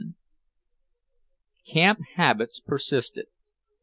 XI 0.03 0.13
Camp 1.73 1.99
habits 2.15 2.59
persisted. 2.59 3.27